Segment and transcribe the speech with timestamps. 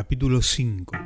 [0.00, 0.96] Capítulo 5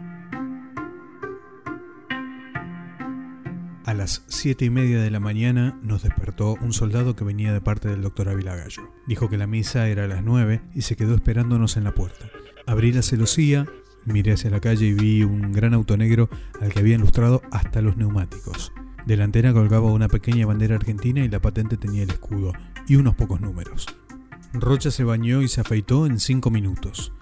[3.85, 7.61] A las siete y media de la mañana nos despertó un soldado que venía de
[7.61, 8.93] parte del doctor Avilagallo.
[9.09, 12.31] Dijo que la misa era a las nueve y se quedó esperándonos en la puerta.
[12.69, 13.67] Abrí la celosía,
[14.05, 16.31] miré hacia la calle y vi un gran auto negro
[16.61, 18.73] al que habían lustrado hasta los neumáticos.
[19.07, 22.53] De la antena colgaba una pequeña bandera argentina y la patente tenía el escudo
[22.87, 23.89] y unos pocos números.
[24.53, 27.13] Rocha se bañó y se afeitó en cinco minutos.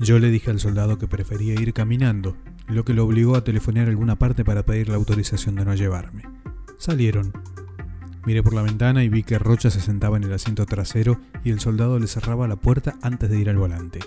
[0.00, 2.34] Yo le dije al soldado que prefería ir caminando,
[2.68, 5.74] lo que lo obligó a telefonear a alguna parte para pedir la autorización de no
[5.74, 6.22] llevarme.
[6.78, 7.34] Salieron.
[8.24, 11.50] Miré por la ventana y vi que Rocha se sentaba en el asiento trasero y
[11.50, 14.00] el soldado le cerraba la puerta antes de ir al volante.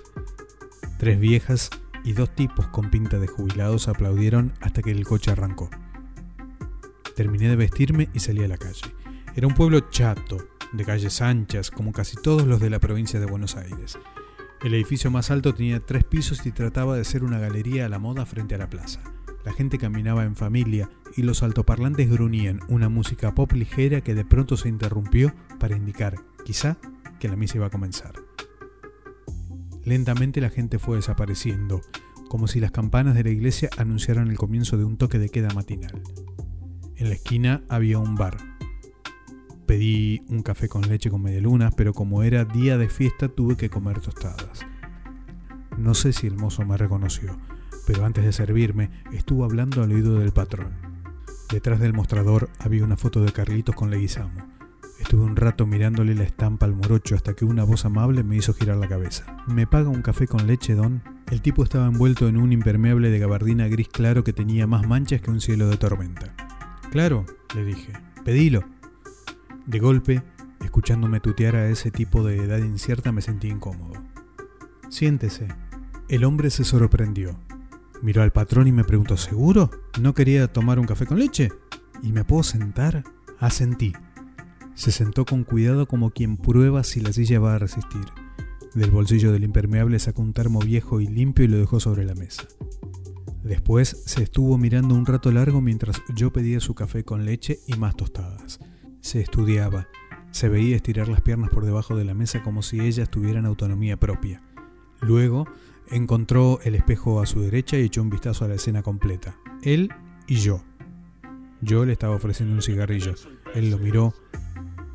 [0.97, 1.69] Tres viejas
[2.03, 5.69] y dos tipos con pinta de jubilados aplaudieron hasta que el coche arrancó.
[7.15, 8.81] Terminé de vestirme y salí a la calle.
[9.35, 10.39] Era un pueblo chato,
[10.71, 13.99] de calles anchas, como casi todos los de la provincia de Buenos Aires.
[14.63, 17.99] El edificio más alto tenía tres pisos y trataba de ser una galería a la
[17.99, 19.01] moda frente a la plaza.
[19.43, 24.23] La gente caminaba en familia y los altoparlantes gruñían una música pop ligera que de
[24.23, 26.15] pronto se interrumpió para indicar,
[26.45, 26.77] quizá,
[27.19, 28.13] que la misa iba a comenzar.
[29.83, 31.81] Lentamente la gente fue desapareciendo,
[32.29, 35.53] como si las campanas de la iglesia anunciaran el comienzo de un toque de queda
[35.53, 36.01] matinal.
[36.95, 38.52] En la esquina había un bar.
[40.33, 43.99] Un café con leche con medialunas, pero como era día de fiesta tuve que comer
[43.99, 44.65] tostadas.
[45.77, 47.37] No sé si el mozo me reconoció,
[47.85, 50.71] pero antes de servirme estuvo hablando al oído del patrón.
[51.51, 54.47] Detrás del mostrador había una foto de Carlitos con Leguizamo.
[54.99, 58.55] Estuve un rato mirándole la estampa al morocho hasta que una voz amable me hizo
[58.55, 59.37] girar la cabeza.
[59.45, 61.03] ¿Me paga un café con leche, don?
[61.29, 65.21] El tipo estaba envuelto en un impermeable de gabardina gris claro que tenía más manchas
[65.21, 66.33] que un cielo de tormenta.
[66.89, 67.93] Claro, le dije,
[68.25, 68.72] pedilo.
[69.65, 70.21] De golpe,
[70.61, 73.93] escuchándome tutear a ese tipo de edad incierta, me sentí incómodo.
[74.89, 75.47] Siéntese.
[76.09, 77.39] El hombre se sorprendió.
[78.01, 79.71] Miró al patrón y me preguntó, ¿seguro?
[80.01, 81.49] ¿No quería tomar un café con leche?
[82.01, 83.05] ¿Y me puedo sentar?
[83.39, 83.93] Asentí.
[84.75, 88.05] Se sentó con cuidado como quien prueba si la silla va a resistir.
[88.73, 92.15] Del bolsillo del impermeable sacó un termo viejo y limpio y lo dejó sobre la
[92.15, 92.43] mesa.
[93.43, 97.75] Después se estuvo mirando un rato largo mientras yo pedía su café con leche y
[97.75, 98.59] más tostadas.
[99.03, 99.89] Se estudiaba.
[100.31, 103.97] Se veía estirar las piernas por debajo de la mesa como si ellas tuvieran autonomía
[103.97, 104.41] propia.
[105.01, 105.45] Luego
[105.91, 109.37] encontró el espejo a su derecha y echó un vistazo a la escena completa.
[109.61, 109.89] Él
[110.25, 110.63] y yo.
[111.59, 113.13] Yo le estaba ofreciendo un cigarrillo.
[113.53, 114.13] Él lo miró,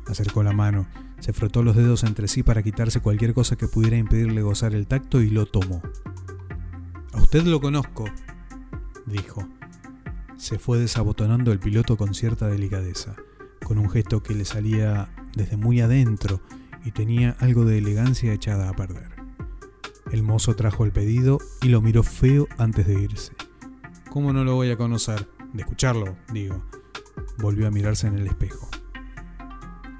[0.07, 0.87] acercó la mano,
[1.19, 4.87] se frotó los dedos entre sí para quitarse cualquier cosa que pudiera impedirle gozar el
[4.87, 5.83] tacto y lo tomó.
[7.13, 8.05] A usted lo conozco,
[9.05, 9.47] dijo.
[10.35, 13.15] Se fue desabotonando el piloto con cierta delicadeza,
[13.69, 16.41] con un gesto que le salía desde muy adentro
[16.83, 19.11] y tenía algo de elegancia echada a perder.
[20.11, 23.33] El mozo trajo el pedido y lo miró feo antes de irse.
[24.09, 25.29] ¿Cómo no lo voy a conocer?
[25.53, 26.63] De escucharlo, digo.
[27.37, 28.67] Volvió a mirarse en el espejo.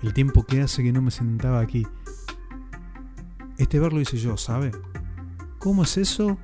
[0.02, 1.86] El tiempo que hace que no me sentaba aquí.
[3.60, 4.72] Este bar lo hice yo, ¿sabe?
[5.60, 6.40] ¿Cómo es eso?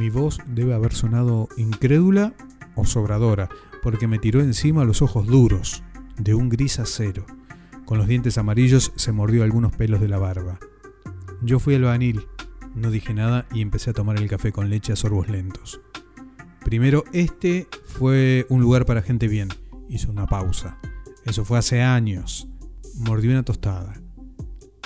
[0.00, 2.34] Mi voz debe haber sonado incrédula
[2.74, 3.48] o sobradora,
[3.84, 5.84] porque me tiró encima los ojos duros,
[6.18, 7.26] de un gris acero.
[7.84, 10.58] Con los dientes amarillos se mordió algunos pelos de la barba.
[11.42, 12.26] Yo fui al vanil,
[12.74, 15.80] no dije nada y empecé a tomar el café con leche a sorbos lentos.
[16.64, 19.48] Primero, este fue un lugar para gente bien.
[19.88, 20.78] Hizo una pausa.
[21.24, 22.48] Eso fue hace años.
[22.96, 24.00] Mordió una tostada.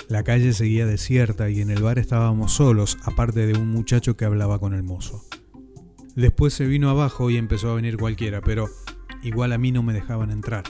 [0.09, 4.25] La calle seguía desierta y en el bar estábamos solos, aparte de un muchacho que
[4.25, 5.25] hablaba con el mozo.
[6.15, 8.69] Después se vino abajo y empezó a venir cualquiera, pero
[9.21, 10.63] igual a mí no me dejaban entrar.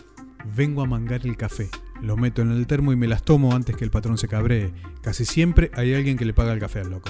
[0.56, 1.70] Vengo a mangar el café,
[2.02, 4.74] lo meto en el termo y me las tomo antes que el patrón se cabree.
[5.02, 7.10] Casi siempre hay alguien que le paga el café al loco.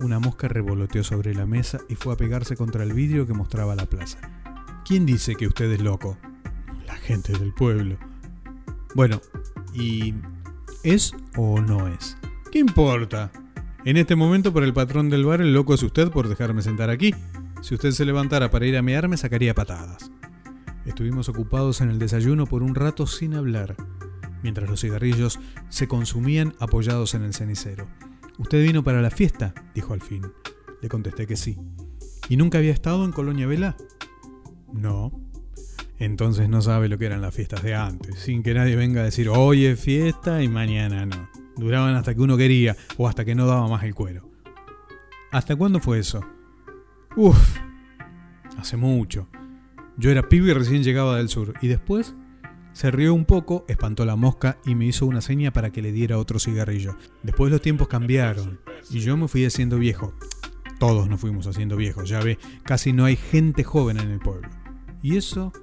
[0.00, 3.74] Una mosca revoloteó sobre la mesa y fue a pegarse contra el vidrio que mostraba
[3.74, 4.18] la plaza.
[4.84, 6.18] ¿Quién dice que usted es loco?
[6.86, 7.96] La gente del pueblo.
[8.94, 9.20] Bueno,
[9.74, 10.14] ¿y
[10.86, 12.16] ¿Es o no es?
[12.52, 13.32] ¿Qué importa?
[13.84, 16.90] En este momento para el patrón del bar el loco es usted por dejarme sentar
[16.90, 17.12] aquí.
[17.60, 20.12] Si usted se levantara para ir a mear me sacaría patadas.
[20.86, 23.76] Estuvimos ocupados en el desayuno por un rato sin hablar,
[24.42, 25.38] mientras los cigarrillos
[25.68, 27.88] se consumían apoyados en el cenicero.
[28.38, 29.54] ¿Usted vino para la fiesta?
[29.74, 30.22] dijo al fin.
[30.80, 31.58] Le contesté que sí.
[32.28, 33.76] ¿Y nunca había estado en Colonia Vela?
[34.72, 35.12] No,
[35.98, 39.04] entonces no sabe lo que eran las fiestas de antes, sin que nadie venga a
[39.04, 41.28] decir hoy es fiesta y mañana no.
[41.56, 44.30] Duraban hasta que uno quería o hasta que no daba más el cuero.
[45.32, 46.20] ¿Hasta cuándo fue eso?
[47.16, 47.58] Uf,
[48.58, 49.28] hace mucho.
[49.98, 51.54] Yo era pibe y recién llegaba del sur.
[51.60, 52.14] Y después
[52.72, 55.92] se rió un poco, espantó la mosca y me hizo una seña para que le
[55.92, 56.96] diera otro cigarrillo.
[57.22, 58.60] Después los tiempos cambiaron
[58.90, 60.12] y yo me fui haciendo viejo.
[60.78, 64.50] Todos nos fuimos haciendo viejos, ya ve, casi no hay gente joven en el pueblo.
[65.00, 65.54] Y eso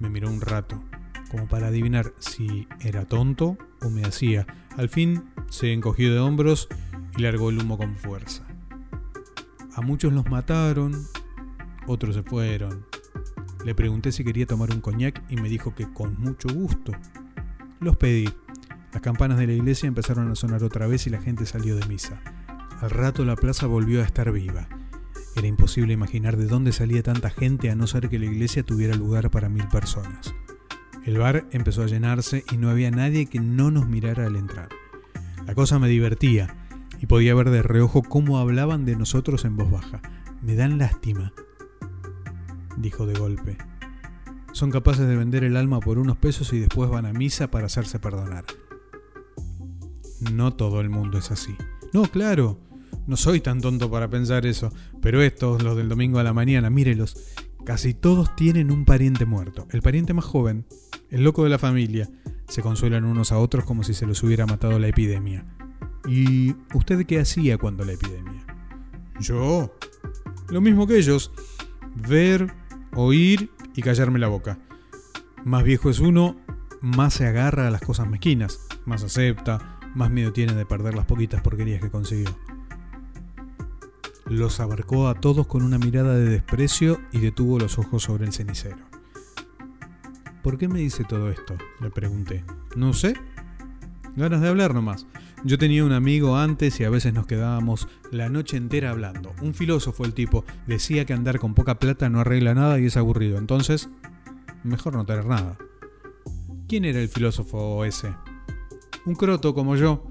[0.00, 0.82] me miró un rato,
[1.30, 4.48] como para adivinar si era tonto o me hacía.
[4.76, 6.68] Al fin se encogió de hombros
[7.16, 8.44] y largó el humo con fuerza.
[9.76, 11.06] A muchos los mataron,
[11.90, 12.86] otros se fueron.
[13.64, 16.92] Le pregunté si quería tomar un coñac y me dijo que con mucho gusto.
[17.80, 18.28] Los pedí.
[18.92, 21.86] Las campanas de la iglesia empezaron a sonar otra vez y la gente salió de
[21.86, 22.22] misa.
[22.80, 24.68] Al rato la plaza volvió a estar viva.
[25.36, 28.96] Era imposible imaginar de dónde salía tanta gente a no ser que la iglesia tuviera
[28.96, 30.34] lugar para mil personas.
[31.04, 34.68] El bar empezó a llenarse y no había nadie que no nos mirara al entrar.
[35.46, 36.56] La cosa me divertía
[37.00, 40.02] y podía ver de reojo cómo hablaban de nosotros en voz baja.
[40.42, 41.32] Me dan lástima,
[42.76, 43.58] dijo de golpe.
[44.52, 47.66] Son capaces de vender el alma por unos pesos y después van a misa para
[47.66, 48.44] hacerse perdonar.
[50.32, 51.56] No todo el mundo es así.
[51.92, 52.58] No, claro,
[53.06, 56.70] no soy tan tonto para pensar eso, pero estos, los del domingo a la mañana,
[56.70, 57.16] mírelos,
[57.64, 59.66] casi todos tienen un pariente muerto.
[59.70, 60.66] El pariente más joven,
[61.10, 62.08] el loco de la familia,
[62.48, 65.46] se consuelan unos a otros como si se los hubiera matado la epidemia.
[66.08, 68.44] ¿Y usted qué hacía cuando la epidemia?
[69.20, 69.74] Yo.
[70.48, 71.32] Lo mismo que ellos.
[72.08, 72.52] Ver,
[72.94, 74.58] oír y callarme la boca.
[75.44, 76.36] Más viejo es uno,
[76.80, 81.06] más se agarra a las cosas mezquinas, más acepta, más miedo tiene de perder las
[81.06, 82.30] poquitas porquerías que consiguió.
[84.26, 88.32] Los abarcó a todos con una mirada de desprecio y detuvo los ojos sobre el
[88.32, 88.78] cenicero.
[90.42, 91.56] ¿Por qué me dice todo esto?
[91.80, 92.44] Le pregunté.
[92.76, 93.14] No sé.
[94.16, 95.06] Ganas de hablar nomás.
[95.42, 99.32] Yo tenía un amigo antes y a veces nos quedábamos la noche entera hablando.
[99.40, 100.44] Un filósofo el tipo.
[100.66, 103.38] Decía que andar con poca plata no arregla nada y es aburrido.
[103.38, 103.88] Entonces,
[104.64, 105.56] mejor no tener nada.
[106.68, 108.14] ¿Quién era el filósofo ese?
[109.06, 110.06] Un croto como yo.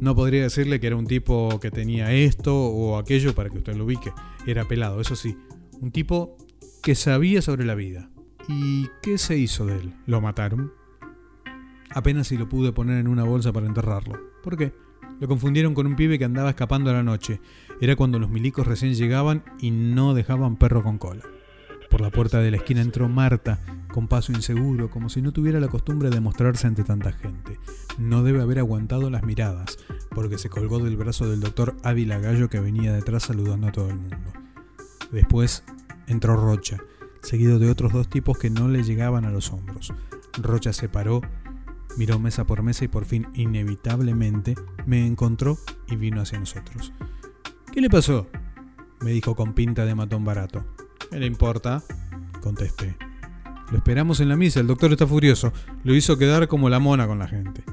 [0.00, 3.76] No podría decirle que era un tipo que tenía esto o aquello para que usted
[3.76, 4.12] lo ubique.
[4.44, 5.38] Era pelado, eso sí.
[5.80, 6.36] Un tipo
[6.82, 8.10] que sabía sobre la vida.
[8.48, 9.94] ¿Y qué se hizo de él?
[10.06, 10.72] ¿Lo mataron?
[11.94, 14.18] Apenas si lo pude poner en una bolsa para enterrarlo.
[14.42, 14.72] ¿Por qué?
[15.20, 17.40] Lo confundieron con un pibe que andaba escapando a la noche.
[17.80, 21.22] Era cuando los milicos recién llegaban y no dejaban perro con cola.
[21.90, 23.60] Por la puerta de la esquina entró Marta,
[23.92, 27.58] con paso inseguro, como si no tuviera la costumbre de mostrarse ante tanta gente.
[27.98, 29.76] No debe haber aguantado las miradas,
[30.14, 33.90] porque se colgó del brazo del doctor Ávila Gallo que venía detrás saludando a todo
[33.90, 34.32] el mundo.
[35.10, 35.64] Después
[36.06, 36.78] entró Rocha,
[37.20, 39.92] seguido de otros dos tipos que no le llegaban a los hombros.
[40.40, 41.20] Rocha se paró
[41.96, 44.54] Miró mesa por mesa y por fin, inevitablemente,
[44.86, 45.58] me encontró
[45.88, 46.92] y vino hacia nosotros.
[47.72, 48.28] ¿Qué le pasó?
[49.00, 50.64] me dijo con pinta de matón barato.
[51.10, 51.82] ¿Qué le importa?
[52.40, 52.96] contesté.
[53.70, 55.52] Lo esperamos en la misa, el doctor está furioso.
[55.82, 57.64] Lo hizo quedar como la mona con la gente.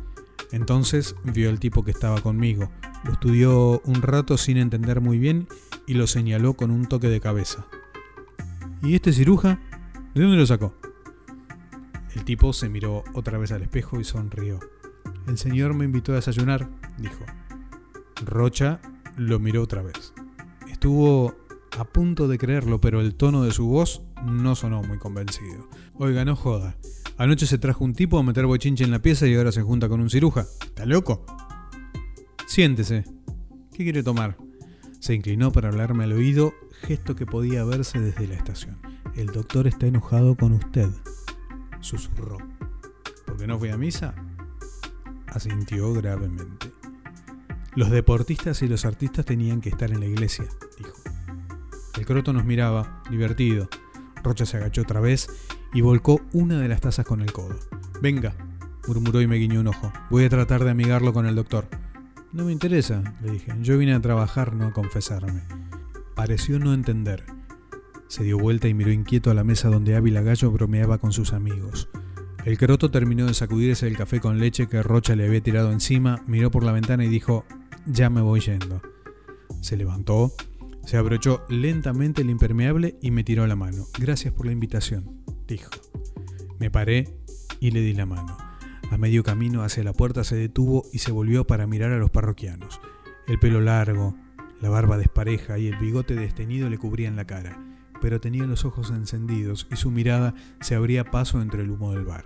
[0.51, 2.71] Entonces vio al tipo que estaba conmigo.
[3.03, 5.47] Lo estudió un rato sin entender muy bien
[5.87, 7.65] y lo señaló con un toque de cabeza.
[8.81, 9.59] ¿Y este ciruja?
[10.15, 10.78] ¿De dónde lo sacó?
[12.15, 14.59] El tipo se miró otra vez al espejo y sonrió.
[15.27, 17.23] El señor me invitó a desayunar, dijo.
[18.25, 18.81] Rocha
[19.15, 20.13] lo miró otra vez.
[20.69, 21.35] Estuvo
[21.77, 25.69] a punto de creerlo, pero el tono de su voz no sonó muy convencido.
[25.93, 26.77] Oiga, no joda.
[27.17, 29.87] Anoche se trajo un tipo a meter bochinche en la pieza y ahora se junta
[29.87, 30.47] con un ciruja.
[30.63, 31.25] ¿Está loco?
[32.47, 33.03] Siéntese.
[33.71, 34.37] ¿Qué quiere tomar?
[34.99, 38.79] Se inclinó para hablarme al oído, gesto que podía verse desde la estación.
[39.15, 40.89] El doctor está enojado con usted
[41.81, 42.37] susurró.
[43.25, 44.15] ¿Por qué no fui a misa?
[45.27, 46.71] Asintió gravemente.
[47.75, 50.45] Los deportistas y los artistas tenían que estar en la iglesia,
[50.77, 50.93] dijo.
[51.97, 53.69] El croto nos miraba, divertido.
[54.23, 55.29] Rocha se agachó otra vez
[55.73, 57.55] y volcó una de las tazas con el codo.
[58.01, 58.35] Venga,
[58.87, 59.91] murmuró y me guiñó un ojo.
[60.09, 61.67] Voy a tratar de amigarlo con el doctor.
[62.31, 63.53] No me interesa, le dije.
[63.61, 65.43] Yo vine a trabajar, no a confesarme.
[66.15, 67.23] Pareció no entender.
[68.09, 71.31] Se dio vuelta y miró inquieto a la mesa donde Ávila Gallo bromeaba con sus
[71.31, 71.89] amigos.
[72.43, 76.23] El croto terminó de sacudirse el café con leche que Rocha le había tirado encima,
[76.25, 77.45] miró por la ventana y dijo,
[77.85, 78.81] ya me voy yendo.
[79.61, 80.33] Se levantó,
[80.85, 83.85] se abrochó lentamente el impermeable y me tiró la mano.
[83.99, 85.69] Gracias por la invitación, dijo.
[86.57, 87.15] Me paré
[87.59, 88.35] y le di la mano.
[88.89, 92.09] A medio camino hacia la puerta se detuvo y se volvió para mirar a los
[92.09, 92.81] parroquianos.
[93.27, 94.15] El pelo largo,
[94.61, 97.68] la barba despareja y el bigote desteñido le cubrían la cara
[98.01, 102.05] pero tenía los ojos encendidos y su mirada se abría paso entre el humo del
[102.05, 102.25] bar.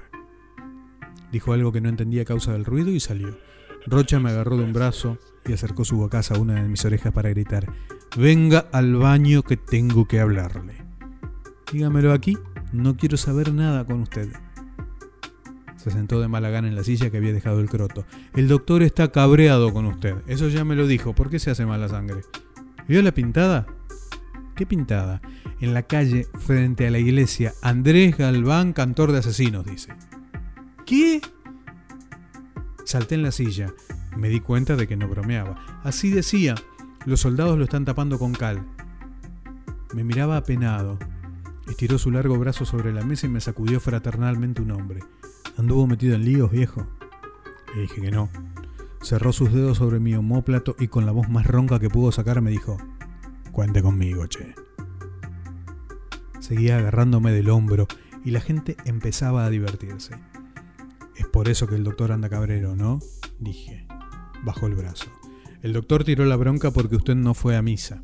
[1.32, 3.38] Dijo algo que no entendía a causa del ruido y salió.
[3.86, 7.12] Rocha me agarró de un brazo y acercó su boca a una de mis orejas
[7.12, 7.74] para gritar,
[8.16, 10.76] Venga al baño que tengo que hablarle.
[11.72, 12.38] Dígamelo aquí,
[12.72, 14.30] no quiero saber nada con usted.
[15.78, 18.06] Se sentó de mala gana en la silla que había dejado el croto.
[18.36, 20.16] El doctor está cabreado con usted.
[20.28, 21.14] Eso ya me lo dijo.
[21.14, 22.22] ¿Por qué se hace mala sangre?
[22.88, 23.66] ¿Vio la pintada?
[24.56, 25.22] ¿Qué pintada?
[25.64, 29.94] En la calle, frente a la iglesia, Andrés Galván, cantor de asesinos, dice.
[30.86, 31.22] ¿Qué?
[32.84, 33.74] Salté en la silla.
[34.18, 35.80] Me di cuenta de que no bromeaba.
[35.86, 36.56] Así decía.
[37.06, 38.68] Los soldados lo están tapando con cal.
[39.94, 41.00] Me miraba apenado.
[41.70, 45.00] Estiró su largo brazo sobre la mesa y me sacudió fraternalmente un hombre.
[45.58, 46.86] ¿Anduvo metido en líos, viejo?
[47.74, 48.30] Le dije que no.
[49.02, 52.42] Cerró sus dedos sobre mi homóplato y con la voz más ronca que pudo sacar
[52.42, 52.76] me dijo,
[53.54, 54.56] Cuente conmigo, che.
[56.44, 57.88] Seguía agarrándome del hombro
[58.26, 60.14] y la gente empezaba a divertirse.
[61.16, 63.00] Es por eso que el doctor anda cabrero, ¿no?
[63.40, 63.88] Dije.
[64.44, 65.06] Bajó el brazo.
[65.62, 68.04] El doctor tiró la bronca porque usted no fue a misa.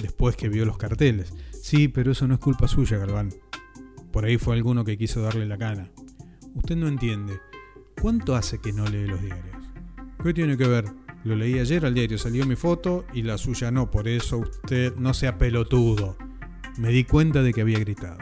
[0.00, 1.34] Después que vio los carteles.
[1.60, 3.34] Sí, pero eso no es culpa suya, Galván.
[4.10, 5.90] Por ahí fue alguno que quiso darle la cana.
[6.54, 7.38] Usted no entiende.
[8.00, 9.56] ¿Cuánto hace que no lee los diarios?
[10.22, 10.86] ¿Qué tiene que ver?
[11.22, 14.96] Lo leí ayer al diario, salió mi foto y la suya no, por eso usted
[14.96, 16.16] no sea pelotudo.
[16.76, 18.18] Me di cuenta de que había gritado.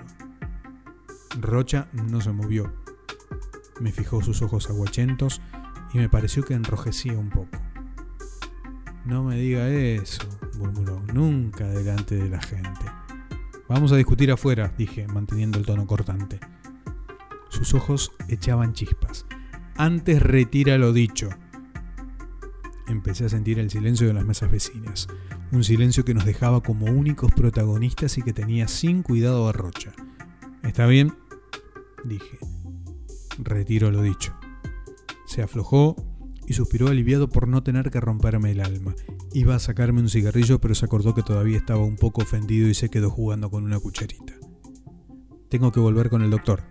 [1.40, 2.73] Rocha no se movió.
[3.80, 5.40] Me fijó sus ojos aguachentos
[5.94, 7.59] y me pareció que enrojecía un poco.
[9.06, 10.23] No me diga eso,
[10.59, 12.85] murmuró, nunca delante de la gente.
[13.68, 16.38] Vamos a discutir afuera, dije, manteniendo el tono cortante.
[17.49, 19.26] Sus ojos echaban chispas.
[19.76, 21.30] Antes retira lo dicho.
[22.87, 25.09] Empecé a sentir el silencio de las mesas vecinas,
[25.52, 29.92] un silencio que nos dejaba como únicos protagonistas y que tenía sin cuidado a Rocha.
[30.62, 31.12] ¿Está bien?
[32.04, 32.38] Dije.
[33.38, 34.35] Retiro lo dicho.
[35.26, 35.97] Se aflojó
[36.47, 38.94] y suspiró aliviado por no tener que romperme el alma.
[39.32, 42.75] Iba a sacarme un cigarrillo, pero se acordó que todavía estaba un poco ofendido y
[42.75, 44.35] se quedó jugando con una cucharita.
[45.49, 46.62] Tengo que volver con el doctor,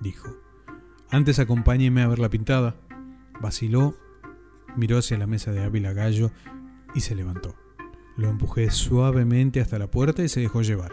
[0.00, 0.28] dijo.
[1.10, 2.76] Antes acompáñeme a ver la pintada.
[3.40, 3.96] Vaciló
[4.76, 6.30] miró hacia la mesa de Ávila Gallo
[6.94, 7.54] y se levantó.
[8.16, 10.92] Lo empujé suavemente hasta la puerta y se dejó llevar.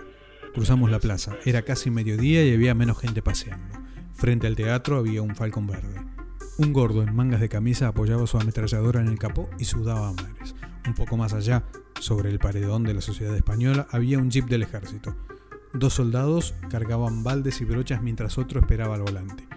[0.53, 1.37] Cruzamos la plaza.
[1.45, 3.79] Era casi mediodía y había menos gente paseando.
[4.13, 6.03] Frente al teatro había un falcón verde.
[6.57, 10.13] Un gordo en mangas de camisa apoyaba su ametralladora en el capó y sudaba a
[10.13, 10.55] mares.
[10.85, 11.63] Un poco más allá,
[11.99, 15.15] sobre el paredón de la sociedad española, había un jeep del ejército.
[15.73, 19.47] Dos soldados cargaban baldes y brochas mientras otro esperaba al volante.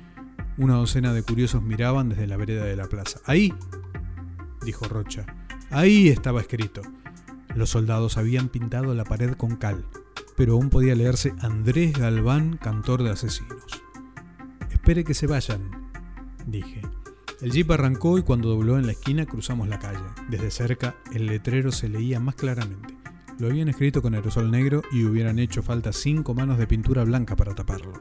[0.56, 3.20] Una docena de curiosos miraban desde la vereda de la plaza.
[3.24, 3.52] Ahí,
[4.64, 5.26] dijo Rocha.
[5.70, 6.82] Ahí estaba escrito.
[7.54, 9.86] Los soldados habían pintado la pared con cal,
[10.36, 13.82] pero aún podía leerse Andrés Galván, cantor de asesinos.
[14.70, 15.70] Espere que se vayan,
[16.46, 16.82] dije.
[17.40, 20.04] El jeep arrancó y cuando dobló en la esquina cruzamos la calle.
[20.28, 22.96] Desde cerca el letrero se leía más claramente.
[23.38, 27.36] Lo habían escrito con aerosol negro y hubieran hecho falta cinco manos de pintura blanca
[27.36, 28.00] para taparlo.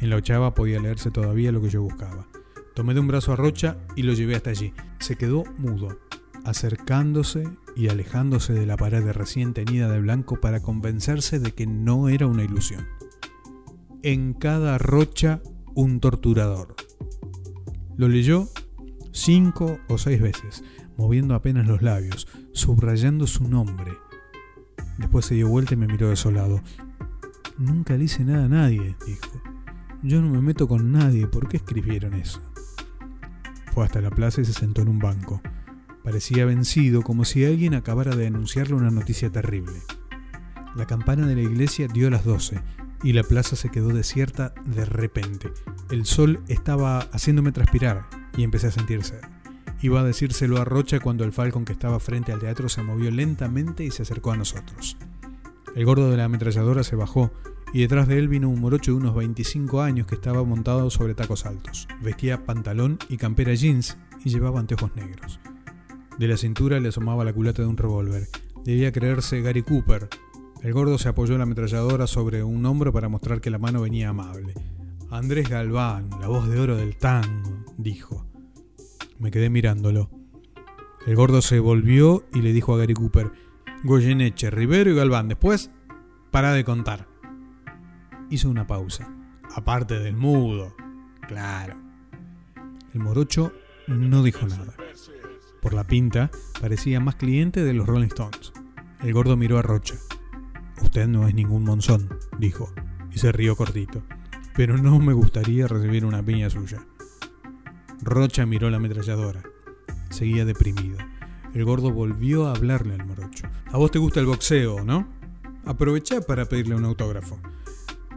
[0.00, 2.26] En la ochava podía leerse todavía lo que yo buscaba.
[2.74, 4.72] Tomé de un brazo a Rocha y lo llevé hasta allí.
[4.98, 5.98] Se quedó mudo,
[6.44, 7.44] acercándose
[7.76, 12.26] y alejándose de la pared recién tenida de blanco para convencerse de que no era
[12.26, 12.86] una ilusión.
[14.02, 15.42] En cada rocha
[15.74, 16.74] un torturador.
[17.96, 18.48] Lo leyó
[19.12, 20.64] cinco o seis veces,
[20.96, 23.92] moviendo apenas los labios, subrayando su nombre.
[24.98, 26.60] Después se dio vuelta y me miró desolado.
[27.58, 29.42] Nunca le hice nada a nadie, dijo.
[30.02, 32.40] Yo no me meto con nadie, ¿por qué escribieron eso?
[33.72, 35.42] Fue hasta la plaza y se sentó en un banco.
[36.02, 39.80] Parecía vencido, como si alguien acabara de anunciarle una noticia terrible.
[40.76, 42.60] La campana de la iglesia dio las doce
[43.02, 45.52] y la plaza se quedó desierta de repente.
[45.90, 49.20] El sol estaba haciéndome transpirar y empecé a sentir sed.
[49.82, 53.10] Iba a decírselo a Rocha cuando el falcón que estaba frente al teatro se movió
[53.10, 54.96] lentamente y se acercó a nosotros.
[55.74, 57.32] El gordo de la ametralladora se bajó
[57.72, 61.14] y detrás de él vino un morocho de unos 25 años que estaba montado sobre
[61.14, 61.88] tacos altos.
[62.02, 65.40] Vestía pantalón y campera jeans y llevaba anteojos negros.
[66.20, 68.28] De la cintura le asomaba la culata de un revólver.
[68.62, 70.10] Debía creerse Gary Cooper.
[70.60, 74.10] El gordo se apoyó la ametralladora sobre un hombro para mostrar que la mano venía
[74.10, 74.52] amable.
[75.10, 78.26] Andrés Galván, la voz de oro del tango, dijo.
[79.18, 80.10] Me quedé mirándolo.
[81.06, 83.32] El gordo se volvió y le dijo a Gary Cooper,
[83.84, 85.70] Goyeneche, Rivero y Galván, después,
[86.30, 87.08] para de contar
[88.28, 89.10] hizo una pausa.
[89.56, 90.76] Aparte del mudo.
[91.28, 91.80] Claro.
[92.92, 93.54] El morocho
[93.88, 94.74] no dijo nada.
[95.60, 98.52] Por la pinta, parecía más cliente de los Rolling Stones.
[99.02, 99.96] El gordo miró a Rocha.
[100.82, 102.72] Usted no es ningún monzón, dijo,
[103.12, 104.02] y se rió cortito.
[104.56, 106.84] Pero no me gustaría recibir una piña suya.
[108.02, 109.42] Rocha miró la ametralladora.
[110.08, 110.98] Seguía deprimido.
[111.54, 113.46] El gordo volvió a hablarle al morocho.
[113.66, 115.06] A vos te gusta el boxeo, ¿no?
[115.66, 117.38] Aproveché para pedirle un autógrafo.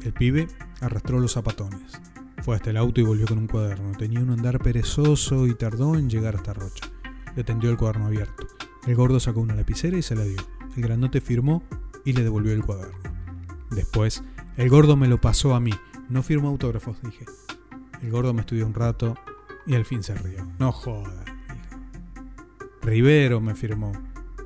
[0.02, 0.48] El pibe
[0.82, 2.00] arrastró los zapatones.
[2.42, 3.92] Fue hasta el auto y volvió con un cuaderno.
[3.98, 6.93] Tenía un andar perezoso y tardó en llegar hasta Rocha.
[7.36, 8.48] Le tendió el cuaderno abierto.
[8.86, 10.42] El gordo sacó una lapicera y se la dio.
[10.75, 11.63] El grandote firmó
[12.06, 12.98] y le devolvió el cuaderno.
[13.72, 14.24] Después,
[14.58, 15.72] el gordo me lo pasó a mí.
[16.10, 17.25] No firmó autógrafos, dije.
[18.02, 19.16] El gordo me estudió un rato
[19.66, 20.46] y al fin se rió.
[20.60, 21.78] No joda, dijo.
[22.82, 23.94] Rivero me firmó.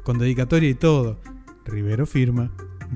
[0.03, 1.20] Con dedicatoria y todo.
[1.65, 2.51] Rivero firma.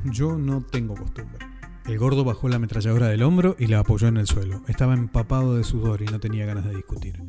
[0.05, 1.45] Yo no tengo costumbre.
[1.85, 4.61] El gordo bajó la ametralladora del hombro y la apoyó en el suelo.
[4.67, 7.21] Estaba empapado de sudor y no tenía ganas de discutir.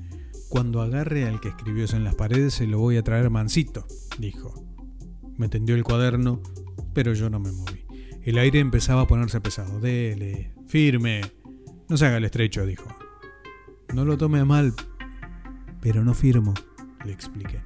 [0.52, 3.86] Cuando agarre al que escribió eso en las paredes se lo voy a traer mansito,
[4.18, 4.52] dijo.
[5.38, 6.42] Me tendió el cuaderno,
[6.92, 7.86] pero yo no me moví.
[8.20, 9.80] El aire empezaba a ponerse pesado.
[9.80, 11.22] Dele, firme.
[11.88, 12.86] No se haga el estrecho, dijo.
[13.94, 14.74] No lo tome a mal,
[15.80, 16.52] pero no firmo,
[17.06, 17.62] le expliqué.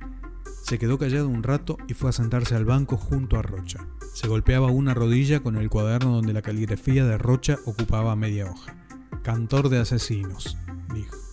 [0.63, 3.85] Se quedó callado un rato y fue a sentarse al banco junto a Rocha.
[4.15, 8.77] Se golpeaba una rodilla con el cuaderno donde la caligrafía de Rocha ocupaba media hoja.
[9.25, 10.57] Cantor de asesinos,
[10.95, 11.26] dijo.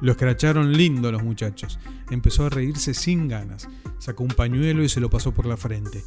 [0.00, 1.78] Lo escracharon lindo los muchachos.
[2.10, 3.68] Empezó a reírse sin ganas.
[3.98, 6.04] Sacó un pañuelo y se lo pasó por la frente.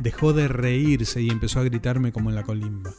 [0.00, 2.92] Dejó de reírse y empezó a gritarme como en la colimba.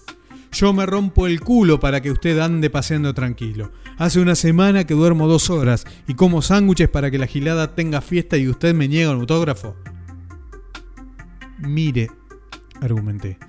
[0.51, 3.71] Yo me rompo el culo para que usted ande paseando tranquilo.
[3.97, 8.01] Hace una semana que duermo dos horas y como sándwiches para que la gilada tenga
[8.01, 9.75] fiesta y usted me niega un autógrafo.
[11.57, 12.11] Mire,
[12.81, 13.39] argumenté,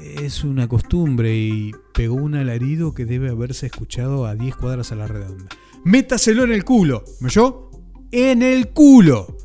[0.00, 4.96] es una costumbre y pegó un alarido que debe haberse escuchado a 10 cuadras a
[4.96, 5.46] la redonda.
[5.84, 7.04] Métaselo en el culo.
[7.20, 7.70] ¿Me oyó?
[8.10, 9.36] ¡En el culo!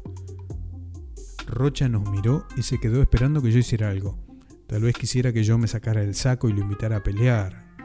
[1.47, 4.17] Rocha nos miró y se quedó esperando que yo hiciera algo.
[4.67, 7.75] Tal vez quisiera que yo me sacara el saco y lo invitara a pelear.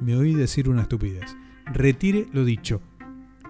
[0.00, 1.36] Me oí decir una estupidez.
[1.66, 2.80] Retire lo dicho.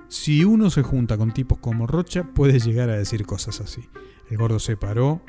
[0.09, 3.89] Si uno se junta con tipos como Rocha, puede llegar a decir cosas así.
[4.29, 5.23] El gordo se paró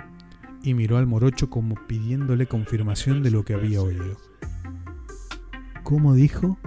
[0.63, 4.17] y miró al morocho como pidiéndole confirmación de lo que había oído.
[5.83, 6.57] ¿Cómo dijo?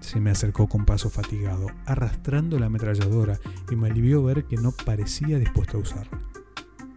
[0.00, 3.38] Se me acercó con paso fatigado, arrastrando la ametralladora,
[3.70, 6.18] y me alivió ver que no parecía dispuesto a usarla.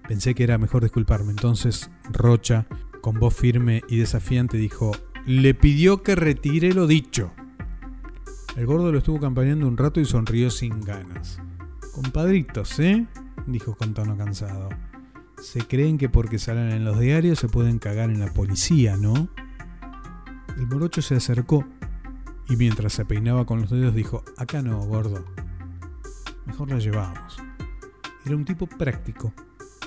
[0.07, 2.67] Pensé que era mejor disculparme, entonces Rocha,
[3.01, 4.91] con voz firme y desafiante, dijo,
[5.25, 7.31] le pidió que retire lo dicho.
[8.55, 11.39] El gordo lo estuvo acompañando un rato y sonrió sin ganas.
[11.93, 13.07] Compadritos, ¿eh?
[13.47, 14.69] dijo con tono cansado.
[15.41, 19.27] Se creen que porque salen en los diarios se pueden cagar en la policía, ¿no?
[20.55, 21.65] El morocho se acercó
[22.47, 25.25] y mientras se peinaba con los dedos dijo, acá no, gordo.
[26.45, 27.37] Mejor la llevamos.
[28.23, 29.33] Era un tipo práctico.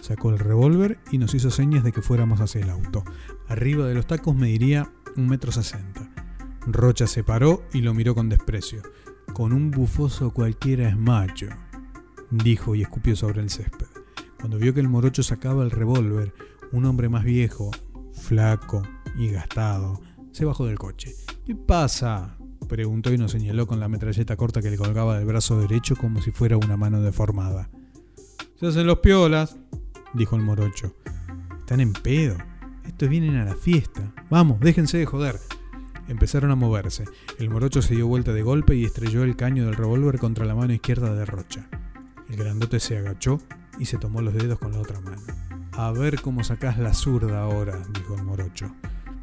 [0.01, 3.05] Sacó el revólver y nos hizo señas de que fuéramos hacia el auto.
[3.47, 6.11] Arriba de los tacos me diría un metro sesenta.
[6.67, 8.83] Rocha se paró y lo miró con desprecio.
[9.33, 11.47] Con un bufoso cualquiera es macho,
[12.31, 13.93] dijo y escupió sobre el césped.
[14.44, 16.35] Cuando vio que el morocho sacaba el revólver,
[16.70, 17.70] un hombre más viejo,
[18.12, 18.83] flaco
[19.16, 20.02] y gastado,
[20.33, 21.14] se bajó del coche.
[21.46, 22.37] ¿Qué pasa?
[22.68, 26.20] preguntó y nos señaló con la metralleta corta que le colgaba del brazo derecho como
[26.20, 27.70] si fuera una mano deformada.
[28.57, 29.57] Se hacen los piolas,
[30.12, 30.94] dijo el morocho.
[31.61, 32.37] Están en pedo.
[32.85, 34.12] Estos vienen a la fiesta.
[34.28, 35.40] Vamos, déjense de joder.
[36.07, 37.07] Empezaron a moverse.
[37.38, 40.54] El morocho se dio vuelta de golpe y estrelló el caño del revólver contra la
[40.54, 41.66] mano izquierda de Rocha.
[42.28, 43.40] El grandote se agachó
[43.79, 45.23] y se tomó los dedos con la otra mano.
[45.73, 48.73] A ver cómo sacás la zurda ahora, dijo el morocho.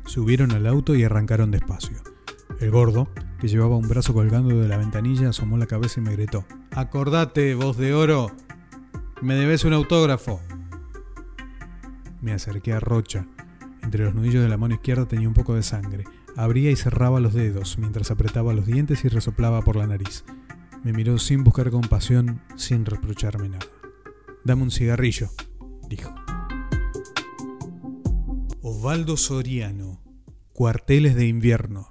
[0.05, 1.97] Subieron al auto y arrancaron despacio.
[2.59, 3.07] El gordo,
[3.39, 6.45] que llevaba un brazo colgando de la ventanilla, asomó la cabeza y me gritó.
[6.71, 8.31] Acordate, voz de oro.
[9.21, 10.41] Me debes un autógrafo.
[12.21, 13.25] Me acerqué a Rocha.
[13.81, 16.03] Entre los nudillos de la mano izquierda tenía un poco de sangre.
[16.35, 20.23] Abría y cerraba los dedos mientras apretaba los dientes y resoplaba por la nariz.
[20.83, 23.65] Me miró sin buscar compasión, sin reprocharme nada.
[24.43, 25.29] Dame un cigarrillo,
[25.87, 26.15] dijo.
[28.61, 30.01] Osvaldo Soriano,
[30.53, 31.90] Cuarteles de invierno.